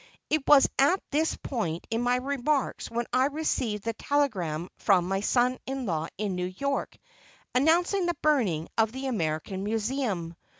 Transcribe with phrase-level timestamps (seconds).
[0.31, 5.19] It was at this point in my remarks when I received the telegram from my
[5.21, 6.97] son in law in New York,
[7.53, 10.35] announcing the burning of the American Museum.